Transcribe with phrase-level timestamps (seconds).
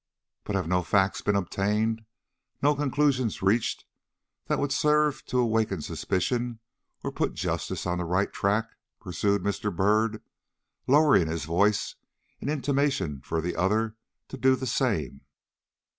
[0.45, 2.05] "But have no facts been obtained,
[2.59, 3.85] no conclusions reached,
[4.47, 6.57] that would serve to awaken suspicion
[7.03, 8.69] or put justice on the right track?"
[8.99, 9.71] pursued Mr.
[9.71, 10.23] Byrd,
[10.87, 11.97] lowering his voice
[12.39, 13.95] in intimation for the other
[14.29, 15.21] to do the same.